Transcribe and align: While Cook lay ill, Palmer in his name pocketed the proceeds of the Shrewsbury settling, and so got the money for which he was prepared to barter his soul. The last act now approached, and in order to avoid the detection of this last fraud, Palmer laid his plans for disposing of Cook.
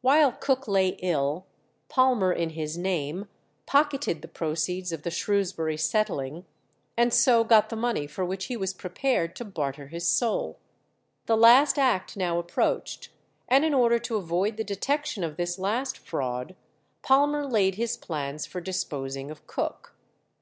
While 0.00 0.32
Cook 0.32 0.66
lay 0.66 0.96
ill, 1.02 1.44
Palmer 1.90 2.32
in 2.32 2.48
his 2.56 2.78
name 2.78 3.28
pocketed 3.66 4.22
the 4.22 4.26
proceeds 4.28 4.90
of 4.90 5.02
the 5.02 5.10
Shrewsbury 5.10 5.76
settling, 5.76 6.46
and 6.96 7.12
so 7.12 7.44
got 7.44 7.68
the 7.68 7.76
money 7.76 8.06
for 8.06 8.24
which 8.24 8.46
he 8.46 8.56
was 8.56 8.72
prepared 8.72 9.36
to 9.36 9.44
barter 9.44 9.88
his 9.88 10.08
soul. 10.08 10.58
The 11.26 11.36
last 11.36 11.78
act 11.78 12.16
now 12.16 12.38
approached, 12.38 13.10
and 13.48 13.66
in 13.66 13.74
order 13.74 13.98
to 13.98 14.16
avoid 14.16 14.56
the 14.56 14.64
detection 14.64 15.22
of 15.22 15.36
this 15.36 15.58
last 15.58 15.98
fraud, 15.98 16.56
Palmer 17.02 17.46
laid 17.46 17.74
his 17.74 17.98
plans 17.98 18.46
for 18.46 18.62
disposing 18.62 19.30
of 19.30 19.46
Cook. 19.46 19.94